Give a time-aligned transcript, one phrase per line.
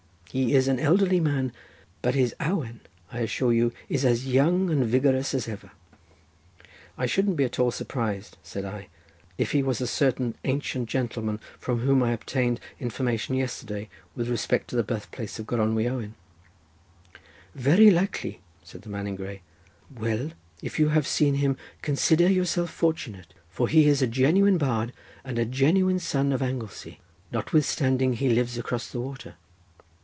[0.33, 1.51] He is an elderly man,
[2.01, 2.79] but his awen,
[3.11, 5.71] I assure you, is as young and vigorous as ever."
[6.97, 8.87] "I shouldn't be at all surprised," said I,
[9.37, 14.69] "if he was a certain ancient gentleman, from whom I obtained information yesterday, with respect
[14.69, 16.15] to the birth place of Gronwy Owen."
[17.53, 19.41] "Very likely," said the man in grey;
[19.93, 20.31] "well,
[20.61, 24.93] if you have seen him consider yourself fortunate, for he is a genuine bard,
[25.25, 27.01] and a genuine son of Anglesey,
[27.33, 29.35] notwithstanding he lives across the water."